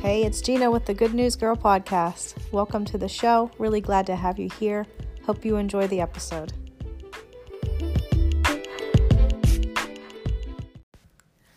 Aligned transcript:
Hey, 0.00 0.24
it's 0.24 0.40
Gina 0.40 0.70
with 0.70 0.86
the 0.86 0.94
Good 0.94 1.12
News 1.12 1.36
Girl 1.36 1.54
podcast. 1.54 2.34
Welcome 2.52 2.86
to 2.86 2.96
the 2.96 3.06
show. 3.06 3.50
Really 3.58 3.82
glad 3.82 4.06
to 4.06 4.16
have 4.16 4.38
you 4.38 4.48
here. 4.58 4.86
Hope 5.26 5.44
you 5.44 5.56
enjoy 5.56 5.88
the 5.88 6.00
episode. 6.00 6.54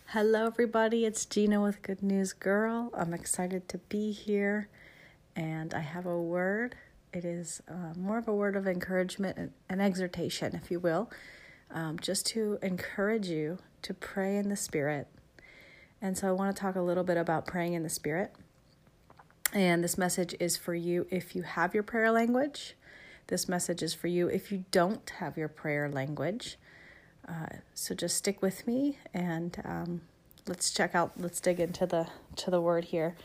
Hello, 0.08 0.44
everybody. 0.44 1.06
It's 1.06 1.24
Gina 1.24 1.62
with 1.62 1.80
Good 1.80 2.02
News 2.02 2.34
Girl. 2.34 2.90
I'm 2.94 3.14
excited 3.14 3.66
to 3.70 3.78
be 3.78 4.12
here, 4.12 4.68
and 5.34 5.72
I 5.72 5.80
have 5.80 6.04
a 6.04 6.20
word. 6.20 6.74
It 7.14 7.24
is 7.24 7.62
uh, 7.66 7.94
more 7.96 8.18
of 8.18 8.28
a 8.28 8.34
word 8.34 8.56
of 8.56 8.68
encouragement 8.68 9.38
and 9.38 9.52
an 9.70 9.80
exhortation, 9.80 10.54
if 10.54 10.70
you 10.70 10.78
will, 10.78 11.10
um, 11.70 11.98
just 11.98 12.26
to 12.26 12.58
encourage 12.60 13.26
you 13.26 13.56
to 13.80 13.94
pray 13.94 14.36
in 14.36 14.50
the 14.50 14.56
Spirit. 14.56 15.08
And 16.00 16.18
so 16.18 16.28
I 16.28 16.32
want 16.32 16.54
to 16.54 16.60
talk 16.60 16.76
a 16.76 16.82
little 16.82 17.04
bit 17.04 17.16
about 17.16 17.46
praying 17.46 17.74
in 17.74 17.82
the 17.82 17.88
Spirit. 17.88 18.34
And 19.52 19.82
this 19.82 19.96
message 19.96 20.34
is 20.40 20.56
for 20.56 20.74
you 20.74 21.06
if 21.10 21.34
you 21.36 21.42
have 21.42 21.74
your 21.74 21.82
prayer 21.82 22.10
language. 22.10 22.74
This 23.28 23.48
message 23.48 23.82
is 23.82 23.94
for 23.94 24.08
you 24.08 24.28
if 24.28 24.52
you 24.52 24.64
don't 24.70 25.08
have 25.18 25.36
your 25.38 25.48
prayer 25.48 25.88
language. 25.88 26.58
Uh, 27.26 27.46
so 27.72 27.94
just 27.94 28.16
stick 28.16 28.42
with 28.42 28.66
me 28.66 28.98
and 29.14 29.62
um, 29.64 30.02
let's 30.46 30.70
check 30.70 30.94
out. 30.94 31.12
Let's 31.16 31.40
dig 31.40 31.58
into 31.58 31.86
the 31.86 32.08
to 32.36 32.50
the 32.50 32.60
word 32.60 32.84
here. 32.84 33.16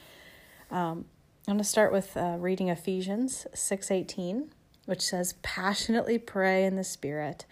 Um, 0.72 1.06
I'm 1.48 1.56
going 1.56 1.58
to 1.58 1.64
start 1.66 1.92
with 1.92 2.16
uh, 2.16 2.38
reading 2.40 2.70
Ephesians 2.70 3.46
six 3.54 3.92
eighteen, 3.92 4.52
which 4.86 5.02
says, 5.02 5.34
"Passionately 5.42 6.18
pray 6.18 6.64
in 6.64 6.76
the 6.78 6.84
Spirit 6.84 7.46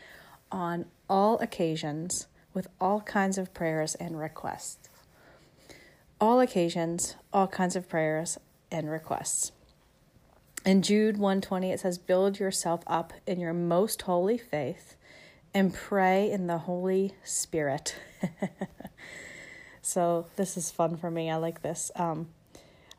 on 0.51 0.85
all 1.09 1.37
occasions 1.39 2.27
with 2.53 2.67
all 2.79 3.01
kinds 3.01 3.37
of 3.37 3.53
prayers 3.53 3.95
and 3.95 4.17
requests." 4.17 4.87
All 6.19 6.39
occasions, 6.39 7.15
all 7.31 7.47
kinds 7.47 7.75
of 7.75 7.87
prayers 7.87 8.39
and 8.71 8.89
requests. 8.89 9.51
In 10.65 10.81
Jude 10.81 11.17
120 11.17 11.71
it 11.71 11.79
says 11.79 11.97
build 11.97 12.39
yourself 12.39 12.81
up 12.87 13.13
in 13.27 13.39
your 13.39 13.53
most 13.53 14.01
holy 14.01 14.37
faith 14.37 14.95
and 15.53 15.73
pray 15.73 16.29
in 16.29 16.47
the 16.47 16.57
Holy 16.57 17.13
Spirit. 17.23 17.95
so 19.81 20.25
this 20.35 20.57
is 20.57 20.71
fun 20.71 20.97
for 20.97 21.11
me. 21.11 21.29
I 21.29 21.35
like 21.35 21.61
this. 21.61 21.91
Um, 21.95 22.29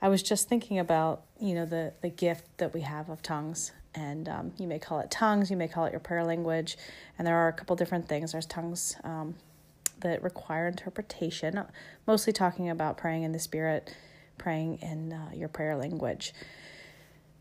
I 0.01 0.09
was 0.09 0.23
just 0.23 0.49
thinking 0.49 0.79
about 0.79 1.25
you 1.41 1.55
know 1.55 1.67
the 1.67 1.93
the 2.01 2.11
gift 2.11 2.47
that 2.59 2.73
we 2.73 2.83
have 2.83 3.09
of 3.11 3.21
tongues, 3.21 3.73
and 3.95 4.29
um, 4.29 4.53
you 4.59 4.69
may 4.69 4.79
call 4.79 5.01
it 5.01 5.11
tongues, 5.11 5.51
you 5.51 5.57
may 5.57 5.69
call 5.69 5.87
it 5.87 5.91
your 5.91 6.01
prayer 6.01 6.25
language, 6.25 6.79
and 7.19 7.27
there 7.27 7.37
are 7.37 7.49
a 7.49 7.53
couple 7.53 7.75
different 7.75 8.09
things. 8.09 8.33
There's 8.33 8.47
tongues 8.47 8.97
um, 9.03 9.35
that 10.01 10.23
require 10.23 10.67
interpretation, 10.67 11.63
mostly 12.07 12.33
talking 12.33 12.69
about 12.69 12.97
praying 12.97 13.23
in 13.23 13.33
the 13.33 13.39
Spirit, 13.39 13.95
praying 14.37 14.79
in 14.83 15.13
uh, 15.13 15.31
your 15.35 15.49
prayer 15.49 15.77
language. 15.77 16.33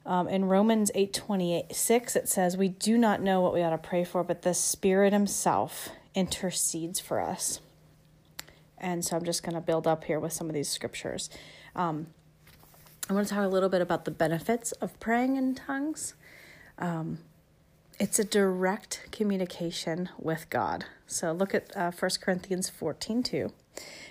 Um, 0.05 0.29
in 0.29 0.45
Romans 0.45 0.89
8 0.95 1.13
26, 1.13 2.15
it 2.15 2.29
says, 2.29 2.55
We 2.55 2.69
do 2.69 2.97
not 2.97 3.21
know 3.21 3.41
what 3.41 3.53
we 3.53 3.61
ought 3.61 3.71
to 3.71 3.77
pray 3.77 4.03
for, 4.03 4.23
but 4.23 4.43
the 4.43 4.53
Spirit 4.53 5.11
Himself 5.11 5.89
intercedes 6.15 6.99
for 6.99 7.19
us. 7.19 7.59
And 8.77 9.03
so 9.03 9.17
I'm 9.17 9.25
just 9.25 9.43
going 9.43 9.55
to 9.55 9.61
build 9.61 9.87
up 9.87 10.05
here 10.05 10.19
with 10.19 10.33
some 10.33 10.47
of 10.47 10.53
these 10.53 10.69
scriptures. 10.69 11.29
Um, 11.75 12.07
I 13.09 13.13
want 13.13 13.27
to 13.27 13.33
talk 13.33 13.43
a 13.43 13.47
little 13.47 13.69
bit 13.69 13.81
about 13.81 14.05
the 14.05 14.11
benefits 14.11 14.71
of 14.73 14.99
praying 14.99 15.35
in 15.35 15.55
tongues. 15.55 16.13
Um, 16.77 17.19
it's 17.99 18.19
a 18.19 18.23
direct 18.23 19.07
communication 19.11 20.09
with 20.17 20.49
God. 20.49 20.85
So 21.07 21.31
look 21.31 21.53
at 21.53 21.75
uh, 21.75 21.91
1 21.91 22.11
Corinthians 22.21 22.69
14 22.69 23.23
2. 23.23 23.51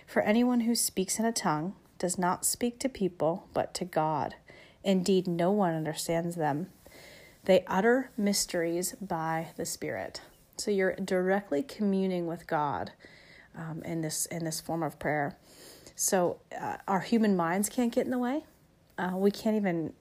For 0.06 0.22
anyone 0.22 0.60
who 0.60 0.74
speaks 0.74 1.18
in 1.18 1.24
a 1.24 1.32
tongue 1.32 1.74
does 1.98 2.18
not 2.18 2.44
speak 2.44 2.78
to 2.80 2.88
people, 2.88 3.48
but 3.52 3.74
to 3.74 3.84
God 3.84 4.36
Indeed, 4.86 5.26
no 5.26 5.50
one 5.50 5.74
understands 5.74 6.36
them. 6.36 6.68
They 7.44 7.64
utter 7.66 8.12
mysteries 8.16 8.94
by 9.00 9.48
the 9.56 9.66
Spirit. 9.66 10.20
So 10.58 10.70
you're 10.70 10.94
directly 10.94 11.64
communing 11.64 12.28
with 12.28 12.46
God 12.46 12.92
um, 13.56 13.82
in 13.84 14.00
this 14.00 14.26
in 14.26 14.44
this 14.44 14.60
form 14.60 14.84
of 14.84 15.00
prayer. 15.00 15.36
So 15.96 16.38
uh, 16.58 16.76
our 16.86 17.00
human 17.00 17.36
minds 17.36 17.68
can't 17.68 17.92
get 17.92 18.04
in 18.04 18.12
the 18.12 18.18
way. 18.18 18.44
Uh, 18.96 19.12
we 19.16 19.32
can't 19.32 19.56
even. 19.56 19.92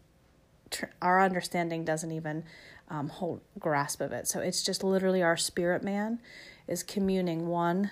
Our 1.02 1.22
understanding 1.22 1.86
doesn't 1.86 2.12
even 2.12 2.44
um, 2.90 3.10
hold 3.10 3.42
grasp 3.60 4.02
of 4.02 4.12
it. 4.12 4.28
So 4.28 4.40
it's 4.40 4.64
just 4.64 4.84
literally 4.84 5.24
our 5.24 5.38
spirit 5.38 5.84
man 5.84 6.20
is 6.68 6.84
communing 6.84 7.48
one 7.48 7.92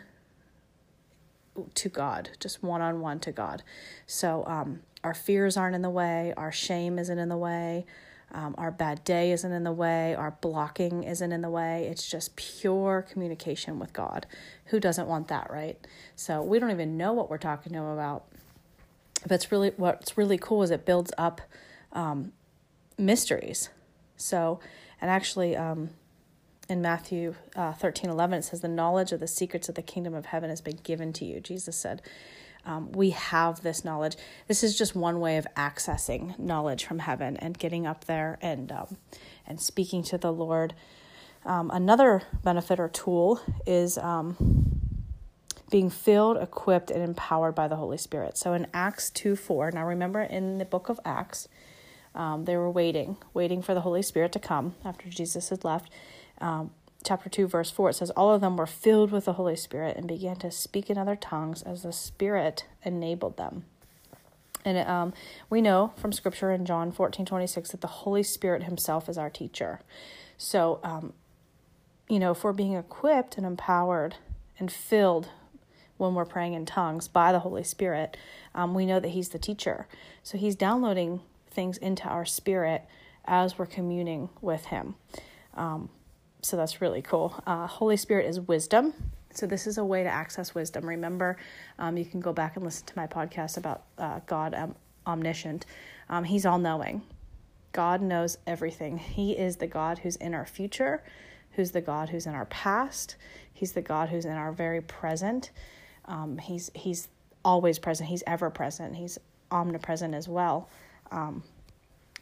to 1.76 1.90
God, 1.90 2.30
just 2.40 2.64
one 2.64 2.82
on 2.82 3.00
one 3.00 3.20
to 3.22 3.32
God. 3.32 3.64
So 4.08 4.44
um, 4.48 4.82
our 5.04 5.14
fears 5.14 5.58
aren't 5.58 5.76
in 5.76 5.82
the 5.82 5.90
way, 5.90 6.34
our 6.36 6.52
shame 6.52 6.98
isn't 6.98 7.18
in 7.18 7.30
the 7.30 7.38
way, 7.38 7.86
um, 8.32 8.56
our 8.58 8.72
bad 8.72 9.04
day 9.04 9.32
isn't 9.32 9.52
in 9.52 9.64
the 9.64 9.72
way, 9.72 10.16
our 10.16 10.32
blocking 10.42 11.04
isn't 11.04 11.32
in 11.32 11.42
the 11.42 11.50
way. 11.50 11.88
It's 11.90 12.10
just 12.10 12.36
pure 12.36 13.06
communication 13.08 13.78
with 13.78 13.94
God. 13.94 14.26
Who 14.66 14.80
doesn't 14.80 15.08
want 15.08 15.28
that, 15.28 15.52
right? 15.52 15.78
So 16.16 16.42
we 16.42 16.58
don't 16.58 16.72
even 16.72 16.98
know 16.98 17.14
what 17.14 17.30
we're 17.30 17.38
talking 17.38 17.74
to 17.74 17.80
Him 17.80 17.86
about. 17.86 18.26
But 19.28 19.36
it's 19.36 19.52
really 19.52 19.72
what's 19.78 20.18
really 20.18 20.38
cool 20.38 20.64
is 20.64 20.72
it 20.72 20.86
builds 20.86 21.12
up 21.18 21.42
um, 21.94 22.34
mysteries. 22.98 23.70
So, 24.18 24.60
and 25.02 25.10
actually, 25.10 25.56
um, 25.56 25.90
in 26.70 26.82
Matthew 26.82 27.36
uh, 27.56 27.74
13 27.74 28.10
11, 28.10 28.40
it 28.40 28.44
says, 28.44 28.62
The 28.62 28.68
knowledge 28.68 29.12
of 29.12 29.20
the 29.20 29.28
secrets 29.28 29.70
of 29.70 29.76
the 29.76 29.82
kingdom 29.82 30.14
of 30.14 30.28
heaven 30.28 30.50
has 30.50 30.62
been 30.62 30.80
given 30.84 31.14
to 31.14 31.26
you. 31.26 31.40
Jesus 31.40 31.76
said, 31.76 32.02
um, 32.66 32.92
we 32.94 33.10
have 33.10 33.62
this 33.62 33.84
knowledge. 33.84 34.16
This 34.48 34.64
is 34.64 34.78
just 34.78 34.96
one 34.96 35.20
way 35.20 35.38
of 35.38 35.46
accessing 35.56 36.38
knowledge 36.40 36.86
from 36.86 37.00
heaven 37.00 37.36
and 37.38 37.58
getting 37.58 37.86
up 37.86 38.06
there 38.06 38.38
and 38.42 38.72
um, 38.72 38.98
and 39.46 39.60
speaking 39.60 40.04
to 40.04 40.18
the 40.18 40.32
Lord. 40.32 40.74
Um, 41.46 41.70
another 41.74 42.22
benefit 42.42 42.80
or 42.80 42.88
tool 42.88 43.42
is 43.68 43.98
um, 43.98 44.38
being 45.70 45.90
filled, 45.90 46.38
equipped, 46.38 46.90
and 46.90 47.04
empowered 47.04 47.54
by 47.54 47.68
the 47.68 47.76
Holy 47.76 47.98
Spirit. 47.98 48.38
So 48.38 48.54
in 48.54 48.68
Acts 48.74 49.10
2 49.10 49.36
4, 49.36 49.72
now 49.72 49.86
remember 49.86 50.22
in 50.22 50.58
the 50.58 50.66
book 50.66 50.88
of 50.88 51.02
Acts, 51.04 51.50
um, 52.16 52.46
they 52.46 52.58
were 52.58 52.70
waiting, 52.70 53.18
waiting 53.34 53.62
for 53.62 53.74
the 53.74 53.82
Holy 53.82 54.02
Spirit 54.02 54.32
to 54.34 54.40
come 54.40 54.76
after 54.86 55.10
Jesus 55.10 55.50
had 55.50 55.64
left. 55.64 55.92
Um, 56.40 56.72
chapter 57.04 57.30
2 57.30 57.48
verse 57.48 57.70
4 57.70 57.90
it 57.90 57.94
says 57.94 58.10
all 58.12 58.34
of 58.34 58.42
them 58.42 58.58
were 58.58 58.66
filled 58.66 59.12
with 59.12 59.26
the 59.26 59.34
holy 59.34 59.56
spirit 59.56 59.98
and 59.98 60.08
began 60.08 60.38
to 60.38 60.50
speak 60.50 60.90
in 60.90 60.98
other 60.98 61.16
tongues 61.16 61.62
as 61.62 61.84
the 61.84 61.92
spirit 61.92 62.66
enabled 62.84 63.38
them. 63.38 63.66
And 64.66 64.78
um, 64.88 65.14
we 65.50 65.62
know 65.62 65.94
from 65.98 66.14
scripture 66.14 66.52
in 66.52 66.66
john 66.66 66.92
14 66.92 67.26
26 67.26 67.72
that 67.72 67.82
the 67.82 67.88
holy 67.88 68.24
spirit 68.24 68.64
himself 68.64 69.10
is 69.10 69.18
our 69.18 69.30
teacher. 69.30 69.82
So 70.38 70.80
um, 70.84 71.14
you 72.10 72.20
know 72.20 72.32
if 72.32 72.44
we're 72.44 72.54
being 72.54 72.76
equipped 72.76 73.38
and 73.38 73.46
empowered 73.46 74.16
and 74.58 74.72
filled 74.72 75.30
when 75.98 76.16
we're 76.16 76.26
praying 76.26 76.54
in 76.54 76.66
tongues 76.66 77.08
by 77.08 77.32
the 77.32 77.40
holy 77.40 77.64
spirit 77.64 78.18
um, 78.56 78.74
we 78.74 78.86
know 78.86 79.00
that 79.00 79.10
he's 79.10 79.30
the 79.30 79.40
teacher. 79.40 79.88
So 80.24 80.38
he's 80.38 80.56
downloading 80.56 81.22
things 81.54 81.78
into 81.78 82.04
our 82.08 82.26
spirit 82.26 82.84
as 83.26 83.58
we're 83.58 83.66
communing 83.66 84.30
with 84.42 84.66
him 84.66 84.96
um, 85.56 85.90
so 86.42 86.58
that's 86.58 86.82
really 86.82 87.02
cool. 87.02 87.42
Uh, 87.48 87.68
Holy 87.68 87.98
Spirit 87.98 88.28
is 88.28 88.40
wisdom. 88.40 88.94
So 89.34 89.48
this 89.48 89.66
is 89.66 89.78
a 89.78 89.86
way 89.86 90.04
to 90.04 90.10
access 90.10 90.54
wisdom. 90.54 90.88
Remember, 90.88 91.38
um, 91.80 91.98
you 91.98 92.06
can 92.06 92.20
go 92.20 92.34
back 92.34 92.56
and 92.56 92.66
listen 92.66 92.86
to 92.88 92.94
my 92.96 93.08
podcast 93.08 93.58
about 93.58 93.84
uh, 93.98 94.20
God 94.26 94.54
um, 94.54 94.76
omniscient. 95.08 95.66
Um, 96.10 96.24
he's 96.24 96.46
all 96.46 96.60
knowing. 96.60 97.02
God 97.72 98.02
knows 98.02 98.38
everything. 98.46 98.98
He 98.98 99.32
is 99.32 99.56
the 99.56 99.66
God 99.68 100.00
who's 100.00 100.18
in 100.18 100.36
our 100.36 100.46
future, 100.46 101.04
who's 101.54 101.72
the 101.72 101.82
God 101.82 102.10
who's 102.10 102.28
in 102.28 102.36
our 102.36 102.46
past. 102.46 103.16
He's 103.54 103.72
the 103.72 103.82
God 103.82 104.10
who's 104.10 104.26
in 104.26 104.34
our 104.34 104.52
very 104.52 104.82
present. 104.82 105.50
Um, 106.06 106.38
he's 106.38 106.70
he's 106.76 107.08
always 107.44 107.80
present. 107.80 108.10
He's 108.10 108.24
ever 108.28 108.50
present. 108.50 108.96
He's 108.96 109.18
omnipresent 109.50 110.14
as 110.14 110.28
well. 110.28 110.70
Um, 111.12 111.44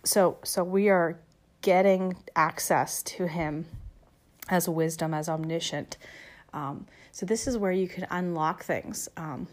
so 0.03 0.37
so 0.43 0.63
we 0.63 0.89
are 0.89 1.19
getting 1.61 2.15
access 2.35 3.03
to 3.03 3.27
Him 3.27 3.65
as 4.49 4.67
wisdom, 4.67 5.13
as 5.13 5.29
omniscient. 5.29 5.97
Um, 6.53 6.87
so 7.11 7.25
this 7.25 7.47
is 7.47 7.57
where 7.57 7.71
you 7.71 7.87
can 7.87 8.07
unlock 8.09 8.63
things, 8.63 9.07
um, 9.15 9.47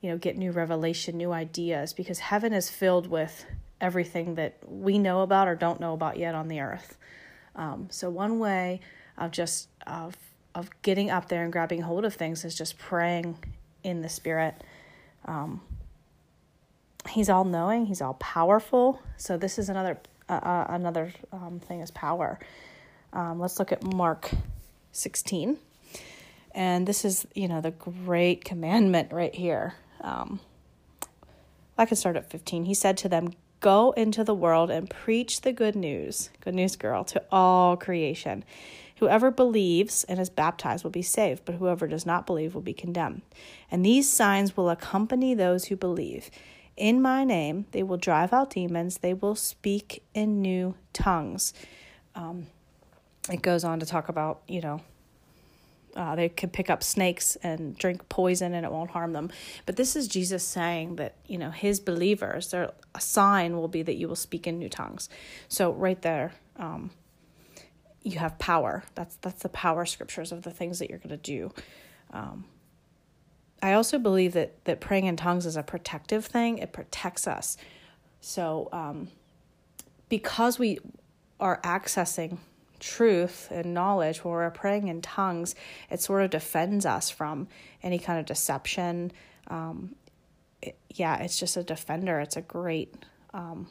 you 0.00 0.10
know, 0.10 0.16
get 0.16 0.36
new 0.36 0.52
revelation, 0.52 1.16
new 1.16 1.32
ideas, 1.32 1.92
because 1.92 2.18
heaven 2.18 2.52
is 2.52 2.70
filled 2.70 3.06
with 3.08 3.44
everything 3.80 4.34
that 4.36 4.56
we 4.66 4.98
know 4.98 5.22
about 5.22 5.48
or 5.48 5.54
don't 5.54 5.80
know 5.80 5.92
about 5.92 6.18
yet 6.18 6.34
on 6.34 6.48
the 6.48 6.60
earth. 6.60 6.96
Um, 7.56 7.88
so 7.90 8.08
one 8.10 8.38
way 8.38 8.80
of 9.18 9.30
just 9.30 9.68
of 9.86 10.16
of 10.54 10.70
getting 10.82 11.10
up 11.10 11.28
there 11.28 11.44
and 11.44 11.52
grabbing 11.52 11.82
hold 11.82 12.04
of 12.04 12.14
things 12.14 12.44
is 12.44 12.56
just 12.56 12.76
praying 12.78 13.38
in 13.84 14.02
the 14.02 14.08
spirit. 14.08 14.54
Um, 15.26 15.60
he's 17.08 17.28
all 17.28 17.44
knowing. 17.44 17.86
He's 17.86 18.00
all 18.00 18.14
powerful. 18.14 19.00
So 19.16 19.36
this 19.36 19.58
is 19.58 19.68
another 19.68 19.98
uh, 20.28 20.32
uh 20.32 20.66
another 20.68 21.12
um, 21.32 21.60
thing 21.60 21.80
is 21.80 21.90
power. 21.90 22.38
Um, 23.12 23.40
let's 23.40 23.58
look 23.58 23.72
at 23.72 23.82
Mark 23.82 24.30
16. 24.92 25.58
And 26.52 26.86
this 26.86 27.04
is, 27.04 27.26
you 27.34 27.48
know, 27.48 27.60
the 27.60 27.70
great 27.70 28.44
commandment 28.44 29.12
right 29.12 29.34
here. 29.34 29.74
Um, 30.00 30.40
I 31.78 31.86
can 31.86 31.96
start 31.96 32.16
at 32.16 32.30
15. 32.30 32.64
He 32.64 32.74
said 32.74 32.96
to 32.98 33.08
them, 33.08 33.32
Go 33.60 33.90
into 33.92 34.24
the 34.24 34.34
world 34.34 34.70
and 34.70 34.88
preach 34.88 35.42
the 35.42 35.52
good 35.52 35.76
news, 35.76 36.30
good 36.40 36.54
news, 36.54 36.76
girl, 36.76 37.04
to 37.04 37.22
all 37.30 37.76
creation. 37.76 38.42
Whoever 38.96 39.30
believes 39.30 40.04
and 40.04 40.18
is 40.18 40.30
baptized 40.30 40.82
will 40.82 40.90
be 40.90 41.02
saved, 41.02 41.42
but 41.44 41.56
whoever 41.56 41.86
does 41.86 42.06
not 42.06 42.26
believe 42.26 42.54
will 42.54 42.62
be 42.62 42.72
condemned. 42.72 43.20
And 43.70 43.84
these 43.84 44.10
signs 44.10 44.56
will 44.56 44.70
accompany 44.70 45.34
those 45.34 45.66
who 45.66 45.76
believe. 45.76 46.30
In 46.80 47.02
my 47.02 47.24
name, 47.24 47.66
they 47.72 47.82
will 47.82 47.98
drive 47.98 48.32
out 48.32 48.48
demons, 48.48 48.98
they 48.98 49.12
will 49.12 49.34
speak 49.34 50.02
in 50.14 50.40
new 50.40 50.74
tongues. 50.94 51.52
Um, 52.14 52.46
it 53.30 53.42
goes 53.42 53.64
on 53.64 53.80
to 53.80 53.86
talk 53.86 54.08
about, 54.08 54.40
you 54.48 54.62
know, 54.62 54.80
uh, 55.94 56.16
they 56.16 56.30
could 56.30 56.54
pick 56.54 56.70
up 56.70 56.82
snakes 56.82 57.36
and 57.42 57.76
drink 57.76 58.08
poison 58.08 58.54
and 58.54 58.64
it 58.64 58.72
won't 58.72 58.92
harm 58.92 59.12
them. 59.12 59.30
But 59.66 59.76
this 59.76 59.94
is 59.94 60.08
Jesus 60.08 60.42
saying 60.42 60.96
that, 60.96 61.16
you 61.26 61.36
know, 61.36 61.50
his 61.50 61.80
believers, 61.80 62.50
their, 62.50 62.70
a 62.94 63.00
sign 63.00 63.58
will 63.58 63.68
be 63.68 63.82
that 63.82 63.96
you 63.96 64.08
will 64.08 64.16
speak 64.16 64.46
in 64.46 64.58
new 64.58 64.70
tongues. 64.70 65.10
So 65.48 65.72
right 65.72 66.00
there, 66.00 66.32
um, 66.56 66.92
you 68.02 68.18
have 68.18 68.38
power. 68.38 68.84
That's 68.94 69.16
that's 69.16 69.42
the 69.42 69.50
power 69.50 69.84
scriptures 69.84 70.32
of 70.32 70.40
the 70.40 70.50
things 70.50 70.78
that 70.78 70.88
you're 70.88 70.98
going 70.98 71.10
to 71.10 71.18
do. 71.18 71.52
Um, 72.10 72.46
I 73.62 73.74
also 73.74 73.98
believe 73.98 74.32
that 74.32 74.64
that 74.64 74.80
praying 74.80 75.06
in 75.06 75.16
tongues 75.16 75.46
is 75.46 75.56
a 75.56 75.62
protective 75.62 76.24
thing. 76.24 76.58
It 76.58 76.72
protects 76.72 77.26
us. 77.26 77.56
So 78.20 78.68
um, 78.72 79.08
because 80.08 80.58
we 80.58 80.78
are 81.38 81.60
accessing 81.62 82.38
truth 82.78 83.48
and 83.50 83.74
knowledge 83.74 84.24
when 84.24 84.32
we're 84.32 84.50
praying 84.50 84.88
in 84.88 85.02
tongues, 85.02 85.54
it 85.90 86.00
sort 86.00 86.22
of 86.22 86.30
defends 86.30 86.86
us 86.86 87.10
from 87.10 87.48
any 87.82 87.98
kind 87.98 88.18
of 88.18 88.26
deception. 88.26 89.12
Um, 89.48 89.94
it, 90.62 90.76
yeah, 90.90 91.18
it's 91.18 91.38
just 91.38 91.56
a 91.56 91.62
defender. 91.62 92.20
It's 92.20 92.36
a 92.36 92.42
great 92.42 92.94
um, 93.32 93.68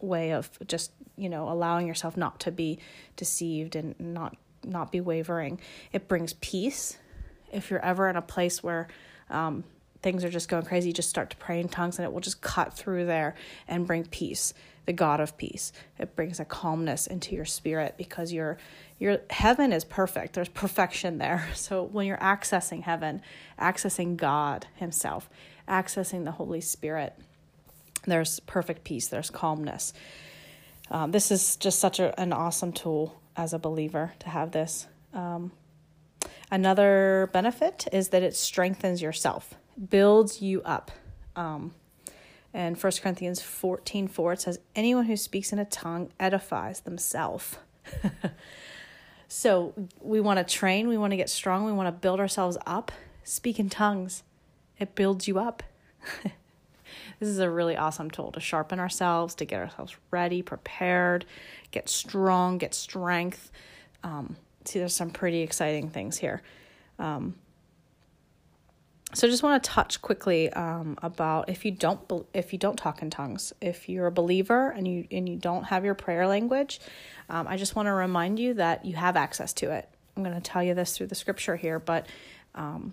way 0.00 0.32
of 0.32 0.50
just 0.66 0.92
you 1.16 1.28
know 1.28 1.48
allowing 1.48 1.86
yourself 1.86 2.16
not 2.16 2.40
to 2.40 2.50
be 2.50 2.78
deceived 3.16 3.76
and 3.76 3.98
not 3.98 4.36
not 4.64 4.92
be 4.92 5.00
wavering. 5.00 5.60
It 5.92 6.08
brings 6.08 6.34
peace. 6.34 6.98
If 7.52 7.70
you're 7.70 7.84
ever 7.84 8.08
in 8.08 8.16
a 8.16 8.22
place 8.22 8.62
where 8.62 8.88
um, 9.30 9.64
things 10.02 10.24
are 10.24 10.30
just 10.30 10.48
going 10.48 10.64
crazy, 10.64 10.92
just 10.92 11.08
start 11.08 11.30
to 11.30 11.36
pray 11.36 11.60
in 11.60 11.68
tongues 11.68 11.98
and 11.98 12.04
it 12.04 12.12
will 12.12 12.20
just 12.20 12.40
cut 12.40 12.74
through 12.74 13.06
there 13.06 13.34
and 13.68 13.86
bring 13.86 14.04
peace 14.04 14.54
the 14.86 14.92
God 14.92 15.20
of 15.20 15.36
peace. 15.36 15.72
It 15.98 16.16
brings 16.16 16.40
a 16.40 16.44
calmness 16.44 17.06
into 17.06 17.34
your 17.34 17.44
spirit 17.44 17.94
because 17.96 18.32
your 18.32 18.58
your 18.98 19.20
heaven 19.30 19.72
is 19.72 19.84
perfect. 19.84 20.34
There's 20.34 20.48
perfection 20.48 21.18
there. 21.18 21.48
So 21.54 21.84
when 21.84 22.06
you're 22.06 22.16
accessing 22.18 22.82
heaven, 22.82 23.22
accessing 23.58 24.16
God 24.16 24.66
himself, 24.74 25.30
accessing 25.68 26.24
the 26.24 26.32
Holy 26.32 26.60
Spirit, 26.60 27.14
there's 28.06 28.40
perfect 28.40 28.82
peace, 28.82 29.06
there's 29.08 29.30
calmness. 29.30 29.92
Um, 30.90 31.12
this 31.12 31.30
is 31.30 31.56
just 31.56 31.78
such 31.78 32.00
a, 32.00 32.18
an 32.18 32.32
awesome 32.32 32.72
tool 32.72 33.20
as 33.36 33.52
a 33.52 33.58
believer 33.58 34.12
to 34.20 34.28
have 34.28 34.50
this. 34.50 34.88
Um, 35.14 35.52
another 36.50 37.30
benefit 37.32 37.86
is 37.92 38.08
that 38.08 38.22
it 38.22 38.34
strengthens 38.34 39.00
yourself, 39.00 39.54
builds 39.88 40.42
you 40.42 40.62
up. 40.62 40.90
Um, 41.36 41.74
and 42.52 42.76
1 42.76 42.92
Corinthians 43.02 43.40
14 43.40 44.08
4, 44.08 44.32
it 44.32 44.40
says, 44.40 44.58
Anyone 44.74 45.04
who 45.04 45.16
speaks 45.16 45.52
in 45.52 45.58
a 45.58 45.64
tongue 45.64 46.10
edifies 46.18 46.80
themselves. 46.80 47.56
so 49.28 49.72
we 50.00 50.20
want 50.20 50.38
to 50.38 50.54
train, 50.54 50.88
we 50.88 50.98
want 50.98 51.12
to 51.12 51.16
get 51.16 51.30
strong, 51.30 51.64
we 51.64 51.72
want 51.72 51.86
to 51.86 51.92
build 51.92 52.18
ourselves 52.18 52.58
up. 52.66 52.90
Speak 53.22 53.60
in 53.60 53.70
tongues, 53.70 54.24
it 54.78 54.94
builds 54.94 55.28
you 55.28 55.38
up. 55.38 55.62
this 56.22 57.28
is 57.28 57.38
a 57.38 57.48
really 57.48 57.76
awesome 57.76 58.10
tool 58.10 58.32
to 58.32 58.40
sharpen 58.40 58.80
ourselves, 58.80 59.36
to 59.36 59.44
get 59.44 59.60
ourselves 59.60 59.96
ready, 60.10 60.42
prepared, 60.42 61.24
get 61.70 61.88
strong, 61.88 62.58
get 62.58 62.74
strength. 62.74 63.52
Um, 64.02 64.36
see, 64.64 64.78
there's 64.78 64.94
some 64.94 65.10
pretty 65.10 65.40
exciting 65.40 65.90
things 65.90 66.18
here. 66.18 66.42
Um, 66.98 67.34
so 69.12 69.26
I 69.26 69.30
just 69.30 69.42
want 69.42 69.62
to 69.62 69.70
touch 69.70 70.00
quickly 70.02 70.52
um, 70.52 70.96
about 71.02 71.48
if 71.48 71.64
you 71.64 71.72
don't 71.72 72.00
if 72.32 72.52
you 72.52 72.58
don't 72.58 72.76
talk 72.76 73.02
in 73.02 73.10
tongues, 73.10 73.52
if 73.60 73.88
you're 73.88 74.06
a 74.06 74.12
believer 74.12 74.70
and 74.70 74.86
you 74.86 75.06
and 75.10 75.28
you 75.28 75.36
don't 75.36 75.64
have 75.64 75.84
your 75.84 75.94
prayer 75.94 76.28
language, 76.28 76.80
um, 77.28 77.48
I 77.48 77.56
just 77.56 77.74
want 77.74 77.86
to 77.86 77.92
remind 77.92 78.38
you 78.38 78.54
that 78.54 78.84
you 78.84 78.94
have 78.94 79.16
access 79.16 79.52
to 79.54 79.72
it. 79.72 79.88
I'm 80.16 80.22
going 80.22 80.34
to 80.34 80.40
tell 80.40 80.62
you 80.62 80.74
this 80.74 80.96
through 80.96 81.08
the 81.08 81.16
scripture 81.16 81.56
here, 81.56 81.80
but 81.80 82.06
um, 82.54 82.92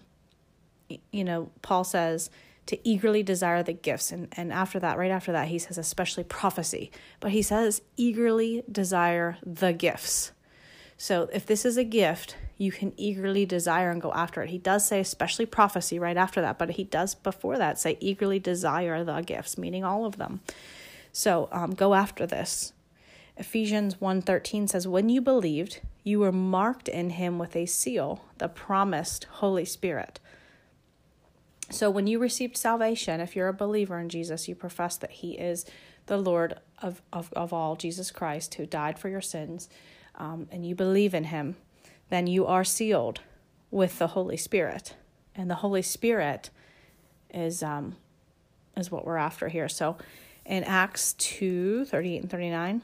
you 1.11 1.23
know, 1.23 1.51
Paul 1.61 1.83
says 1.83 2.31
to 2.65 2.87
eagerly 2.87 3.21
desire 3.21 3.61
the 3.61 3.73
gifts, 3.73 4.11
and 4.11 4.27
and 4.35 4.51
after 4.51 4.79
that, 4.79 4.97
right 4.97 5.11
after 5.11 5.33
that, 5.33 5.49
he 5.49 5.59
says 5.59 5.77
especially 5.77 6.23
prophecy, 6.23 6.89
but 7.19 7.29
he 7.29 7.43
says 7.43 7.83
eagerly 7.95 8.63
desire 8.71 9.37
the 9.45 9.71
gifts. 9.71 10.31
So 10.97 11.29
if 11.31 11.45
this 11.45 11.63
is 11.63 11.77
a 11.77 11.83
gift, 11.83 12.35
you 12.57 12.71
can 12.71 12.91
eagerly 12.97 13.45
desire 13.45 13.91
and 13.91 14.01
go 14.01 14.11
after 14.13 14.41
it. 14.41 14.49
He 14.49 14.57
does 14.57 14.85
say, 14.85 14.99
especially 14.99 15.45
prophecy, 15.45 15.99
right 15.99 16.17
after 16.17 16.41
that, 16.41 16.57
but 16.57 16.71
he 16.71 16.83
does 16.83 17.13
before 17.13 17.57
that 17.59 17.77
say, 17.77 17.97
eagerly 17.99 18.39
desire 18.39 19.03
the 19.03 19.21
gifts, 19.21 19.57
meaning 19.57 19.83
all 19.83 20.05
of 20.05 20.17
them. 20.17 20.41
So 21.11 21.49
um, 21.51 21.71
go 21.71 21.93
after 21.93 22.25
this. 22.25 22.73
Ephesians 23.37 23.95
1:13 23.95 24.67
says 24.67 24.87
when 24.87 25.09
you 25.09 25.21
believed 25.21 25.81
you 26.03 26.19
were 26.19 26.31
marked 26.31 26.87
in 26.87 27.11
him 27.11 27.37
with 27.37 27.55
a 27.55 27.67
seal 27.67 28.25
the 28.39 28.47
promised 28.47 29.25
holy 29.25 29.65
spirit 29.65 30.19
so 31.69 31.89
when 31.89 32.07
you 32.07 32.17
received 32.17 32.57
salvation 32.57 33.21
if 33.21 33.35
you're 33.35 33.47
a 33.47 33.53
believer 33.53 33.99
in 33.99 34.09
Jesus 34.09 34.47
you 34.47 34.55
profess 34.55 34.97
that 34.97 35.11
he 35.11 35.33
is 35.37 35.65
the 36.07 36.17
Lord 36.17 36.59
of 36.81 37.03
of, 37.13 37.31
of 37.33 37.53
all 37.53 37.75
Jesus 37.75 38.09
Christ 38.09 38.55
who 38.55 38.65
died 38.65 38.97
for 38.97 39.09
your 39.09 39.21
sins 39.21 39.69
um, 40.17 40.47
and 40.51 40.65
you 40.65 40.75
believe 40.75 41.13
in 41.13 41.25
him, 41.25 41.55
then 42.09 42.27
you 42.27 42.45
are 42.45 42.63
sealed 42.63 43.21
with 43.71 43.99
the 43.99 44.07
Holy 44.07 44.37
Spirit. 44.37 44.95
And 45.35 45.49
the 45.49 45.55
Holy 45.55 45.81
Spirit 45.81 46.49
is 47.33 47.61
um, 47.61 47.95
is 48.75 48.91
what 48.91 49.05
we're 49.05 49.17
after 49.17 49.47
here. 49.47 49.69
So 49.69 49.97
in 50.45 50.63
Acts 50.63 51.13
2 51.13 51.85
38 51.85 52.21
and 52.21 52.31
39, 52.31 52.81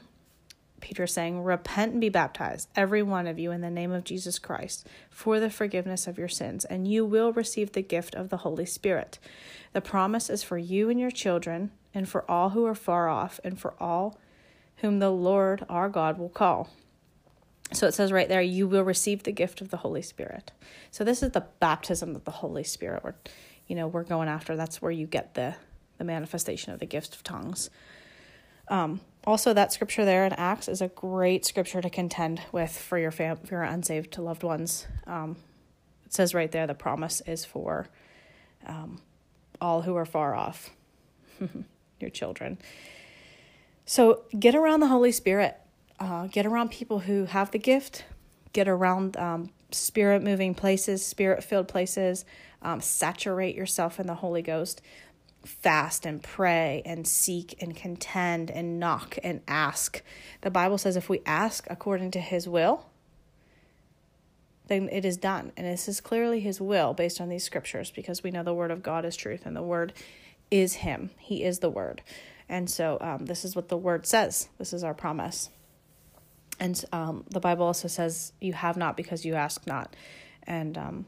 Peter 0.80 1.04
is 1.04 1.12
saying, 1.12 1.42
Repent 1.42 1.92
and 1.92 2.00
be 2.00 2.10
baptized, 2.10 2.68
every 2.76 3.02
one 3.02 3.26
of 3.26 3.38
you, 3.38 3.50
in 3.50 3.62
the 3.62 3.70
name 3.70 3.90
of 3.90 4.04
Jesus 4.04 4.38
Christ, 4.38 4.86
for 5.08 5.40
the 5.40 5.48
forgiveness 5.48 6.06
of 6.06 6.18
your 6.18 6.28
sins, 6.28 6.64
and 6.66 6.86
you 6.86 7.06
will 7.06 7.32
receive 7.32 7.72
the 7.72 7.82
gift 7.82 8.14
of 8.14 8.28
the 8.28 8.38
Holy 8.38 8.66
Spirit. 8.66 9.18
The 9.72 9.80
promise 9.80 10.28
is 10.28 10.42
for 10.42 10.58
you 10.58 10.90
and 10.90 11.00
your 11.00 11.10
children, 11.10 11.70
and 11.94 12.06
for 12.06 12.30
all 12.30 12.50
who 12.50 12.66
are 12.66 12.74
far 12.74 13.08
off, 13.08 13.40
and 13.42 13.58
for 13.58 13.74
all 13.80 14.18
whom 14.78 14.98
the 14.98 15.10
Lord 15.10 15.64
our 15.70 15.88
God 15.88 16.18
will 16.18 16.28
call. 16.28 16.68
So 17.72 17.86
it 17.86 17.94
says 17.94 18.12
right 18.12 18.28
there, 18.28 18.42
you 18.42 18.68
will 18.68 18.82
receive 18.82 19.22
the 19.22 19.32
gift 19.32 19.60
of 19.60 19.70
the 19.70 19.78
Holy 19.78 20.02
Spirit. 20.02 20.52
So 20.90 21.02
this 21.02 21.22
is 21.22 21.32
the 21.32 21.46
baptism 21.60 22.14
of 22.14 22.24
the 22.24 22.30
Holy 22.30 22.64
Spirit. 22.64 23.02
We're, 23.02 23.14
you 23.66 23.74
know, 23.74 23.88
we're 23.88 24.04
going 24.04 24.28
after. 24.28 24.56
That's 24.56 24.82
where 24.82 24.92
you 24.92 25.06
get 25.06 25.34
the 25.34 25.56
the 25.96 26.04
manifestation 26.04 26.72
of 26.72 26.80
the 26.80 26.86
gift 26.86 27.14
of 27.14 27.22
tongues. 27.22 27.70
Um, 28.68 29.00
also, 29.26 29.54
that 29.54 29.72
scripture 29.72 30.04
there 30.04 30.24
in 30.26 30.32
Acts 30.32 30.68
is 30.68 30.80
a 30.82 30.88
great 30.88 31.44
scripture 31.44 31.80
to 31.80 31.88
contend 31.88 32.42
with 32.52 32.76
for 32.76 32.98
your 32.98 33.10
fam- 33.10 33.38
for 33.38 33.54
your 33.54 33.62
unsaved 33.62 34.18
loved 34.18 34.42
ones. 34.42 34.86
Um, 35.06 35.36
it 36.04 36.12
says 36.12 36.34
right 36.34 36.50
there, 36.50 36.66
the 36.66 36.74
promise 36.74 37.22
is 37.26 37.44
for 37.44 37.88
um, 38.66 39.00
all 39.60 39.82
who 39.82 39.96
are 39.96 40.04
far 40.04 40.34
off, 40.34 40.70
your 42.00 42.10
children. 42.10 42.58
So 43.86 44.22
get 44.38 44.54
around 44.54 44.80
the 44.80 44.88
Holy 44.88 45.12
Spirit 45.12 45.56
uh, 45.98 46.26
get 46.26 46.46
around 46.46 46.70
people 46.70 47.00
who 47.00 47.24
have 47.26 47.50
the 47.50 47.58
gift, 47.58 48.04
get 48.52 48.68
around 48.68 49.16
um, 49.16 49.50
spirit 49.70 50.22
moving 50.22 50.54
places, 50.54 51.04
spirit 51.04 51.44
filled 51.44 51.68
places, 51.68 52.24
um, 52.62 52.80
saturate 52.80 53.54
yourself 53.54 54.00
in 54.00 54.06
the 54.06 54.14
Holy 54.14 54.42
Ghost, 54.42 54.80
fast 55.44 56.06
and 56.06 56.22
pray 56.22 56.82
and 56.86 57.06
seek 57.06 57.54
and 57.60 57.76
contend 57.76 58.50
and 58.50 58.80
knock 58.80 59.18
and 59.22 59.42
ask. 59.46 60.02
The 60.40 60.50
Bible 60.50 60.78
says 60.78 60.96
if 60.96 61.08
we 61.08 61.20
ask 61.26 61.66
according 61.68 62.12
to 62.12 62.20
His 62.20 62.48
will, 62.48 62.86
then 64.66 64.88
it 64.90 65.04
is 65.04 65.18
done. 65.18 65.52
And 65.56 65.66
this 65.66 65.88
is 65.88 66.00
clearly 66.00 66.40
His 66.40 66.60
will 66.60 66.94
based 66.94 67.20
on 67.20 67.28
these 67.28 67.44
scriptures 67.44 67.90
because 67.90 68.22
we 68.22 68.30
know 68.30 68.42
the 68.42 68.54
Word 68.54 68.70
of 68.70 68.82
God 68.82 69.04
is 69.04 69.16
truth 69.16 69.44
and 69.44 69.54
the 69.54 69.62
Word 69.62 69.92
is 70.50 70.74
Him. 70.74 71.10
He 71.18 71.44
is 71.44 71.58
the 71.58 71.70
Word. 71.70 72.02
And 72.48 72.70
so 72.70 72.98
um, 73.00 73.26
this 73.26 73.44
is 73.44 73.54
what 73.54 73.68
the 73.68 73.76
Word 73.76 74.06
says. 74.06 74.48
This 74.58 74.72
is 74.72 74.82
our 74.84 74.94
promise. 74.94 75.50
And 76.60 76.82
um, 76.92 77.24
the 77.30 77.40
Bible 77.40 77.66
also 77.66 77.88
says, 77.88 78.32
"You 78.40 78.52
have 78.52 78.76
not 78.76 78.96
because 78.96 79.24
you 79.24 79.34
ask 79.34 79.66
not." 79.66 79.96
And 80.46 80.78
um, 80.78 81.06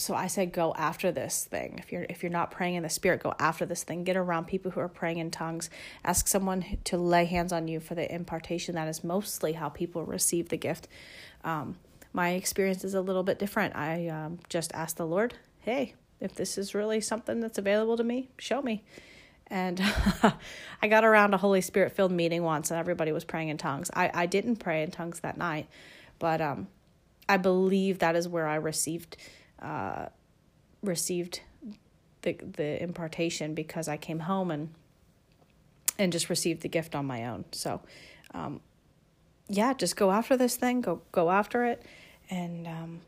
so 0.00 0.14
I 0.14 0.28
said, 0.28 0.52
go 0.52 0.72
after 0.76 1.10
this 1.10 1.44
thing. 1.44 1.76
If 1.78 1.90
you're 1.92 2.06
if 2.08 2.22
you're 2.22 2.30
not 2.30 2.50
praying 2.50 2.76
in 2.76 2.82
the 2.82 2.88
Spirit, 2.88 3.22
go 3.22 3.34
after 3.38 3.66
this 3.66 3.82
thing. 3.82 4.04
Get 4.04 4.16
around 4.16 4.46
people 4.46 4.70
who 4.70 4.80
are 4.80 4.88
praying 4.88 5.18
in 5.18 5.30
tongues. 5.30 5.70
Ask 6.04 6.28
someone 6.28 6.78
to 6.84 6.96
lay 6.96 7.24
hands 7.24 7.52
on 7.52 7.68
you 7.68 7.80
for 7.80 7.94
the 7.94 8.12
impartation. 8.12 8.76
That 8.76 8.88
is 8.88 9.02
mostly 9.02 9.54
how 9.54 9.68
people 9.68 10.04
receive 10.04 10.48
the 10.48 10.56
gift. 10.56 10.88
Um, 11.44 11.76
my 12.12 12.30
experience 12.30 12.84
is 12.84 12.94
a 12.94 13.00
little 13.00 13.24
bit 13.24 13.38
different. 13.38 13.76
I 13.76 14.08
um, 14.08 14.38
just 14.48 14.72
ask 14.72 14.96
the 14.96 15.06
Lord, 15.06 15.34
"Hey, 15.60 15.94
if 16.20 16.34
this 16.34 16.56
is 16.56 16.74
really 16.74 17.00
something 17.00 17.40
that's 17.40 17.58
available 17.58 17.96
to 17.96 18.04
me, 18.04 18.30
show 18.38 18.62
me." 18.62 18.84
And 19.50 19.80
I 20.82 20.88
got 20.88 21.04
around 21.04 21.34
a 21.34 21.38
Holy 21.38 21.60
Spirit 21.60 21.92
filled 21.92 22.12
meeting 22.12 22.42
once 22.42 22.70
and 22.70 22.78
everybody 22.78 23.12
was 23.12 23.24
praying 23.24 23.48
in 23.48 23.56
tongues. 23.56 23.90
I, 23.94 24.10
I 24.12 24.26
didn't 24.26 24.56
pray 24.56 24.82
in 24.82 24.90
tongues 24.90 25.20
that 25.20 25.38
night, 25.38 25.68
but 26.18 26.40
um, 26.40 26.68
I 27.28 27.36
believe 27.36 28.00
that 28.00 28.16
is 28.16 28.28
where 28.28 28.46
I 28.46 28.56
received 28.56 29.16
uh, 29.60 30.06
received 30.82 31.40
the 32.22 32.34
the 32.34 32.82
impartation 32.82 33.54
because 33.54 33.88
I 33.88 33.96
came 33.96 34.20
home 34.20 34.50
and 34.50 34.74
and 35.98 36.12
just 36.12 36.30
received 36.30 36.62
the 36.62 36.68
gift 36.68 36.94
on 36.94 37.06
my 37.06 37.26
own. 37.26 37.44
So 37.52 37.80
um, 38.34 38.60
yeah, 39.48 39.72
just 39.72 39.96
go 39.96 40.10
after 40.10 40.36
this 40.36 40.56
thing, 40.56 40.80
go 40.80 41.02
go 41.12 41.30
after 41.30 41.64
it. 41.64 41.84
And 42.30 42.66
um, 42.66 43.00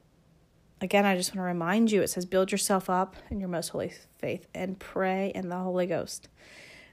again, 0.80 1.04
I 1.04 1.16
just 1.16 1.30
want 1.30 1.44
to 1.44 1.48
remind 1.48 1.90
you 1.90 2.02
it 2.02 2.08
says, 2.08 2.24
build 2.24 2.52
yourself 2.52 2.88
up 2.88 3.16
in 3.30 3.40
your 3.40 3.48
most 3.48 3.68
holy 3.68 3.92
faith 4.18 4.46
and 4.54 4.78
pray 4.78 5.32
in 5.34 5.48
the 5.48 5.58
Holy 5.58 5.86
Ghost. 5.86 6.28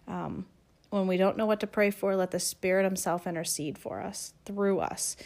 Um, 0.08 0.46
when 0.90 1.08
we 1.08 1.18
don't 1.18 1.38
know 1.38 1.46
what 1.46 1.60
to 1.62 1.68
pray 1.68 1.92
for, 1.92 2.16
let 2.16 2.32
the 2.32 2.40
Spirit 2.40 2.84
Himself 2.84 3.28
intercede 3.28 3.78
for 3.78 4.02
us, 4.02 4.34
through 4.46 4.80
us. 4.80 5.18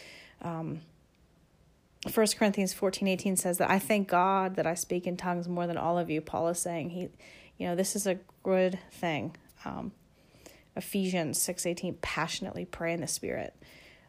Um, 0.42 0.82
1 2.12 2.28
Corinthians 2.38 2.74
14 2.74 3.08
18 3.08 3.36
says 3.36 3.60
that 3.60 3.70
I 3.70 3.78
thank 3.78 4.08
God 4.08 4.56
that 4.56 4.66
I 4.66 4.74
speak 4.74 5.06
in 5.06 5.18
tongues 5.18 5.48
more 5.48 5.68
than 5.68 5.78
all 5.78 6.00
of 6.00 6.10
you. 6.10 6.20
Paul 6.20 6.48
is 6.48 6.60
saying, 6.60 6.90
he, 6.90 7.10
you 7.58 7.68
know, 7.68 7.76
this 7.76 7.96
is 7.96 8.08
a 8.08 8.18
good 8.42 8.80
thing. 8.92 9.36
Um, 9.66 9.92
Ephesians 10.76 11.40
6 11.40 11.66
18, 11.68 11.96
passionately 12.02 12.66
pray 12.66 12.94
in 12.94 13.02
the 13.02 13.08
Spirit 13.08 13.56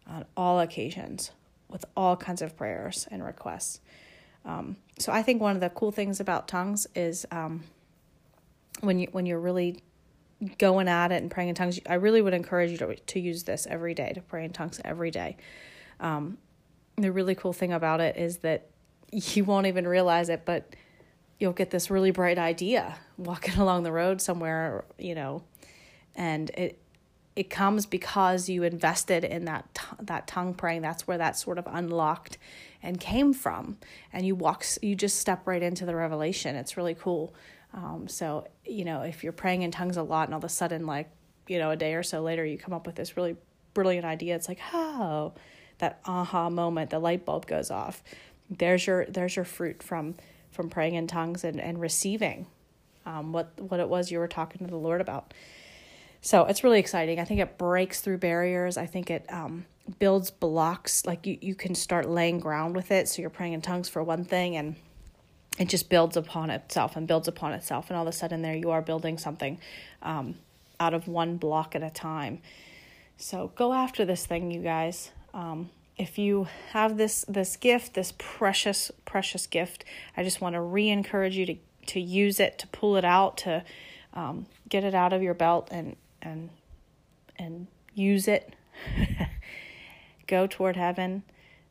on 0.07 0.25
all 0.37 0.59
occasions 0.59 1.33
with 1.69 1.85
all 1.95 2.17
kinds 2.17 2.41
of 2.41 2.57
prayers 2.57 3.07
and 3.11 3.23
requests. 3.23 3.81
Um, 4.45 4.77
so 4.99 5.13
I 5.13 5.23
think 5.23 5.41
one 5.41 5.55
of 5.55 5.61
the 5.61 5.71
cool 5.71 5.93
things 5.93 6.21
about 6.21 6.49
tongues 6.49 6.87
is 6.95 7.27
um, 7.31 7.63
when 8.81 8.99
you 8.99 9.09
when 9.13 9.27
you're 9.27 9.41
really 9.41 9.83
going 10.59 10.89
at 10.89 11.13
it 11.13 11.23
and 11.23 11.31
praying 11.31 11.51
in 11.51 11.55
tongues. 11.55 11.81
I 11.89 11.95
really 11.95 12.23
would 12.23 12.35
encourage 12.35 12.71
you 12.71 12.79
to 12.79 12.95
to 12.95 13.21
use 13.21 13.45
this 13.45 13.67
every 13.69 13.95
day 13.95 14.13
to 14.15 14.21
pray 14.21 14.45
in 14.45 14.53
tongues 14.53 14.81
every 14.85 15.11
day. 15.11 15.37
Um, 16.01 16.39
the 16.97 17.13
really 17.13 17.35
cool 17.35 17.53
thing 17.53 17.73
about 17.73 18.01
it 18.01 18.17
is 18.17 18.39
that 18.39 18.69
you 19.13 19.45
won't 19.45 19.67
even 19.67 19.87
realize 19.87 20.29
it, 20.29 20.45
but 20.45 20.75
you'll 21.39 21.53
get 21.53 21.71
this 21.71 21.91
really 21.91 22.11
bright 22.11 22.39
idea 22.39 22.97
walking 23.17 23.55
along 23.59 23.83
the 23.83 23.93
road 23.93 24.21
somewhere, 24.21 24.85
you 24.99 25.15
know, 25.15 25.43
and 26.15 26.51
it 26.51 26.79
it 27.35 27.49
comes 27.49 27.87
because 27.87 28.49
you 28.49 28.63
invested 28.63 29.25
in 29.25 29.47
that 29.47 29.79
that 30.01 30.27
tongue 30.27 30.55
praying. 30.55 30.83
That's 30.83 31.07
where 31.07 31.19
that 31.19 31.37
sort 31.37 31.59
of 31.59 31.67
unlocked 31.67 32.39
and 32.83 33.01
came 33.01 33.33
from. 33.33 33.79
And 34.13 34.27
you 34.27 34.35
walk, 34.35 34.65
you 34.83 34.95
just 34.95 35.19
step 35.19 35.47
right 35.47 35.63
into 35.63 35.87
the 35.87 35.97
revelation. 35.97 36.57
It's 36.57 36.77
really 36.77 36.95
cool. 36.95 37.35
Um, 37.73 38.07
so 38.07 38.49
you 38.65 38.85
know, 38.85 39.03
if 39.03 39.25
you're 39.25 39.33
praying 39.33 39.63
in 39.63 39.71
tongues 39.71 39.97
a 39.97 40.03
lot, 40.03 40.29
and 40.29 40.35
all 40.35 40.39
of 40.39 40.45
a 40.45 40.49
sudden, 40.49 40.87
like 40.87 41.11
you 41.49 41.59
know, 41.59 41.71
a 41.71 41.77
day 41.77 41.95
or 41.95 42.03
so 42.03 42.23
later, 42.23 42.45
you 42.45 42.59
come 42.59 42.75
up 42.75 42.87
with 42.87 42.97
this 42.97 43.17
really 43.17 43.37
brilliant 43.75 44.05
idea. 44.05 44.35
It's 44.35 44.49
like, 44.49 44.61
oh, 44.73 45.33
that 45.79 46.01
aha 46.05 46.51
moment, 46.51 46.91
the 46.91 46.99
light 46.99 47.25
bulb 47.25 47.47
goes 47.47 47.71
off. 47.71 48.03
There's 48.51 48.87
your 48.87 49.07
there's 49.07 49.37
your 49.37 49.47
fruit 49.47 49.83
from 49.83 50.17
from 50.51 50.69
praying 50.69 50.95
in 50.97 51.07
tongues 51.07 51.45
and 51.45 51.59
and 51.59 51.81
receiving 51.81 52.47
um, 53.07 53.33
what 53.33 53.59
what 53.59 53.81
it 53.81 53.89
was 53.89 54.11
you 54.11 54.19
were 54.19 54.29
talking 54.29 54.67
to 54.67 54.71
the 54.71 54.79
Lord 54.79 55.01
about. 55.01 55.33
So 56.23 56.45
it's 56.45 56.63
really 56.63 56.79
exciting. 56.79 57.19
I 57.19 57.25
think 57.25 57.41
it 57.41 57.59
breaks 57.59 58.01
through 58.01 58.19
barriers. 58.19 58.77
I 58.77 58.87
think 58.87 59.11
it 59.11 59.27
um, 59.29 59.67
builds 59.99 60.31
blocks. 60.31 61.05
Like 61.05 61.27
you, 61.27 61.37
you 61.41 61.57
can 61.57 61.75
start 61.75 62.09
laying 62.09 62.39
ground 62.39 62.77
with 62.77 62.93
it. 62.93 63.09
So 63.09 63.21
you're 63.21 63.31
praying 63.31 63.55
in 63.55 63.61
tongues 63.61 63.89
for 63.89 64.03
one 64.05 64.25
thing 64.25 64.57
and 64.57 64.77
it 65.59 65.69
just 65.69 65.91
builds 65.91 66.17
upon 66.17 66.51
itself 66.51 66.97
and 66.97 67.09
builds 67.09 67.27
upon 67.27 67.53
itself. 67.53 67.91
And 67.91 67.97
all 67.97 68.05
of 68.05 68.09
a 68.09 68.17
sudden, 68.17 68.41
there 68.41 68.55
you 68.55 68.71
are 68.71 68.81
building 68.81 69.19
something 69.19 69.59
um, 70.01 70.37
out 70.79 70.95
of 70.95 71.09
one 71.09 71.37
block 71.37 71.75
at 71.75 71.83
a 71.83 71.91
time. 71.91 72.41
So 73.17 73.53
go 73.57 73.73
after 73.73 74.05
this 74.05 74.25
thing, 74.25 74.53
you 74.53 74.63
guys. 74.63 75.11
Um, 75.35 75.71
if 75.97 76.19
you 76.19 76.47
have 76.71 76.97
this 76.97 77.25
this 77.29 77.57
gift, 77.57 77.95
this 77.95 78.15
precious 78.17 78.91
precious 79.05 79.47
gift, 79.47 79.85
I 80.17 80.23
just 80.23 80.41
want 80.41 80.55
to 80.55 80.61
re-encourage 80.61 81.37
you 81.37 81.47
to 81.47 81.57
to 81.87 82.01
use 82.01 82.41
it, 82.41 82.59
to 82.61 82.67
pull 82.69 82.97
it 82.97 83.05
out, 83.05 83.37
to 83.39 83.65
um, 84.15 84.47
get 84.69 84.85
it 84.85 84.95
out 84.95 85.13
of 85.13 85.23
your 85.23 85.35
belt, 85.35 85.69
and 85.71 85.97
and 86.23 86.49
and 87.39 87.67
use 87.95 88.29
it. 88.29 88.55
Go 90.27 90.47
toward 90.47 90.77
heaven, 90.77 91.23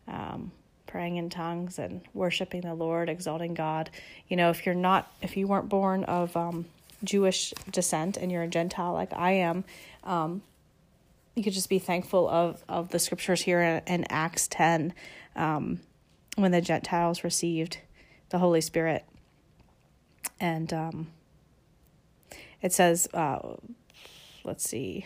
um, 0.08 0.52
praying 0.86 1.18
in 1.18 1.30
tongues 1.30 1.80
and 1.80 2.02
worshiping 2.14 2.62
the 2.62 2.74
Lord, 2.74 3.10
exalting 3.10 3.54
God. 3.54 3.90
You 4.28 4.38
know, 4.38 4.50
if 4.50 4.66
you're 4.66 4.76
not, 4.76 5.12
if 5.22 5.38
you 5.38 5.48
weren't 5.48 5.70
born 5.70 6.04
of 6.04 6.36
um, 6.36 6.66
Jewish 7.04 7.54
descent 7.72 8.18
and 8.18 8.32
you're 8.32 8.44
a 8.44 8.48
Gentile 8.48 8.94
like 8.94 9.14
I 9.14 9.32
am, 9.32 9.64
um, 10.04 10.42
you 11.36 11.44
could 11.44 11.54
just 11.54 11.70
be 11.70 11.80
thankful 11.80 12.30
of 12.30 12.64
of 12.68 12.90
the 12.90 13.00
scriptures 13.00 13.42
here 13.42 13.62
in, 13.62 13.82
in 13.88 14.06
Acts 14.10 14.48
ten, 14.48 14.94
um, 15.36 15.80
when 16.36 16.52
the 16.52 16.62
Gentiles 16.62 17.24
received 17.24 17.80
the 18.30 18.40
Holy 18.40 18.62
Spirit, 18.62 19.06
and 20.40 20.72
um, 20.74 21.08
it 22.62 22.74
says. 22.74 23.08
Uh, 23.14 23.56
let's 24.44 24.68
see. 24.68 25.06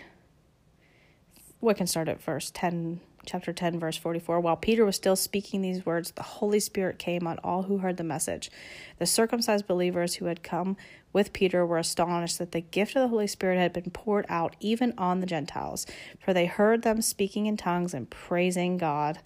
We 1.62 1.74
can 1.74 1.88
start 1.88 2.10
at 2.10 2.22
verse 2.22 2.52
10, 2.54 3.00
chapter 3.26 3.52
10, 3.52 3.80
verse 3.80 3.98
44. 3.98 4.40
While 4.40 4.56
Peter 4.56 4.86
was 4.86 4.96
still 4.96 5.16
speaking 5.16 5.62
these 5.62 5.86
words, 5.86 6.12
the 6.12 6.24
Holy 6.24 6.60
Spirit 6.60 7.00
came 7.00 7.26
on 7.26 7.40
all 7.44 7.64
who 7.64 7.80
heard 7.80 7.98
the 7.98 8.04
message. 8.04 8.52
The 9.00 9.06
circumcised 9.06 9.66
believers 9.66 10.16
who 10.16 10.26
had 10.26 10.44
come 10.44 10.78
with 11.12 11.34
Peter 11.34 11.66
were 11.66 11.78
astonished 11.78 12.38
that 12.40 12.52
the 12.52 12.62
gift 12.62 12.96
of 12.96 13.02
the 13.02 13.08
Holy 13.08 13.28
Spirit 13.28 13.58
had 13.58 13.74
been 13.74 13.90
poured 13.90 14.26
out 14.30 14.56
even 14.60 14.94
on 14.98 15.22
the 15.22 15.26
Gentiles, 15.26 15.88
for 16.20 16.34
they 16.34 16.46
heard 16.46 16.82
them 16.82 17.02
speaking 17.02 17.46
in 17.46 17.58
tongues 17.58 17.94
and 17.94 18.10
praising 18.10 18.78
God. 18.78 19.20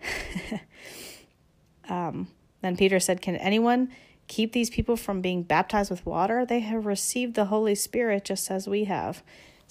um, 1.88 2.28
then 2.62 2.76
Peter 2.76 3.00
said, 3.00 3.20
Can 3.20 3.36
anyone 3.36 3.90
keep 4.28 4.52
these 4.52 4.70
people 4.70 4.96
from 4.96 5.20
being 5.20 5.42
baptized 5.42 5.90
with 5.90 6.06
water? 6.06 6.46
They 6.46 6.60
have 6.60 6.86
received 6.86 7.34
the 7.34 7.46
Holy 7.46 7.74
Spirit 7.74 8.24
just 8.24 8.50
as 8.50 8.68
we 8.68 8.84
have. 8.84 9.22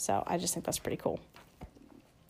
So 0.01 0.23
I 0.25 0.39
just 0.39 0.53
think 0.53 0.65
that's 0.65 0.79
pretty 0.79 0.97
cool. 0.97 1.19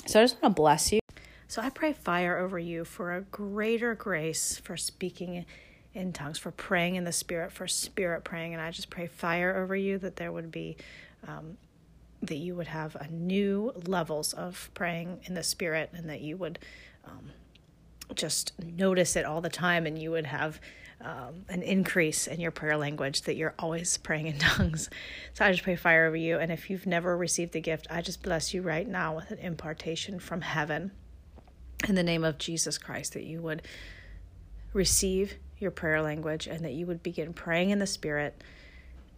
So 0.06 0.20
I 0.20 0.24
just 0.24 0.42
want 0.42 0.56
to 0.56 0.62
bless 0.62 0.92
you. 0.92 1.00
So 1.48 1.62
I 1.62 1.70
pray 1.70 1.94
fire 1.94 2.38
over 2.38 2.60
you 2.60 2.84
for 2.84 3.14
a 3.14 3.22
greater 3.22 3.96
grace 3.96 4.58
for 4.58 4.76
speaking 4.76 5.46
in 5.94 6.12
tongues, 6.12 6.38
for 6.38 6.52
praying 6.52 6.96
in 6.96 7.06
the 7.06 7.12
Spirit, 7.14 7.52
for 7.52 7.68
Spirit 7.68 8.26
praying. 8.26 8.54
And 8.54 8.62
I 8.62 8.72
just 8.72 8.90
pray 8.90 9.08
fire 9.08 9.56
over 9.56 9.76
you 9.76 9.98
that 10.00 10.18
there 10.18 10.32
would 10.34 10.52
be, 10.52 10.76
um, 11.28 11.58
that 12.22 12.38
you 12.38 12.56
would 12.56 12.68
have 12.68 12.96
a 12.96 13.08
new 13.08 13.72
levels 13.88 14.34
of 14.34 14.70
praying 14.74 15.22
in 15.24 15.34
the 15.34 15.44
Spirit 15.44 15.92
and 15.94 16.10
that 16.10 16.20
you 16.20 16.36
would 16.36 16.60
um, 17.06 17.32
just 18.16 18.52
notice 18.60 19.16
it 19.16 19.24
all 19.24 19.40
the 19.40 19.50
time 19.50 19.86
and 19.86 19.98
you 19.98 20.12
would 20.12 20.26
have 20.26 20.60
um, 21.04 21.46
an 21.50 21.62
increase 21.64 22.28
in 22.28 22.40
your 22.40 22.52
prayer 22.52 22.78
language, 22.78 23.24
that 23.24 23.36
you're 23.36 23.56
always 23.60 23.98
praying 23.98 24.28
in 24.28 24.38
tongues. 24.40 24.90
So 25.34 25.46
I 25.46 25.52
just 25.52 25.64
pray 25.64 25.76
fire 25.76 26.06
over 26.06 26.16
you. 26.16 26.38
And 26.38 26.52
if 26.52 26.70
you've 26.70 26.86
never 26.86 27.18
received 27.18 27.54
the 27.54 27.62
gift, 27.62 27.88
I 27.90 28.02
just 28.02 28.24
bless 28.24 28.54
you 28.54 28.62
right 28.62 28.88
now 28.88 29.16
with 29.16 29.32
an 29.32 29.40
impartation 29.40 30.20
from 30.20 30.42
heaven 30.42 30.92
in 31.88 31.96
the 31.96 32.04
name 32.04 32.24
of 32.24 32.38
Jesus 32.38 32.78
Christ, 32.78 33.14
that 33.14 33.24
you 33.24 33.42
would 33.42 33.64
receive 34.74 35.36
your 35.58 35.72
prayer 35.72 36.02
language 36.02 36.48
and 36.48 36.64
that 36.64 36.74
you 36.74 36.86
would 36.86 37.04
begin 37.04 37.34
praying 37.34 37.70
in 37.72 37.80
the 37.80 37.88
Spirit 37.88 38.42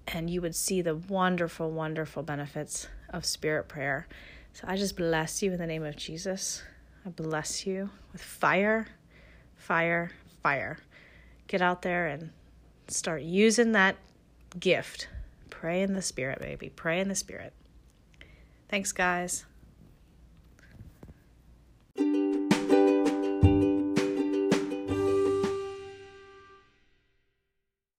and 0.07 0.29
you 0.29 0.41
would 0.41 0.55
see 0.55 0.81
the 0.81 0.95
wonderful, 0.95 1.71
wonderful 1.71 2.23
benefits 2.23 2.87
of 3.09 3.25
Spirit 3.25 3.67
prayer. 3.67 4.07
So 4.53 4.65
I 4.67 4.75
just 4.75 4.97
bless 4.97 5.41
you 5.41 5.51
in 5.51 5.57
the 5.57 5.67
name 5.67 5.83
of 5.83 5.95
Jesus. 5.95 6.63
I 7.05 7.09
bless 7.09 7.65
you 7.65 7.89
with 8.11 8.21
fire, 8.21 8.87
fire, 9.55 10.11
fire 10.41 10.77
get 11.47 11.61
out 11.61 11.81
there 11.81 12.07
and 12.07 12.31
start 12.87 13.21
using 13.21 13.71
that 13.73 13.95
gift. 14.59 15.07
Pray 15.49 15.81
in 15.81 15.93
the 15.93 16.01
Spirit, 16.01 16.39
baby. 16.39 16.69
Pray 16.69 16.99
in 16.99 17.07
the 17.07 17.15
Spirit. 17.15 17.53
Thanks, 18.69 18.91
guys. 18.91 19.45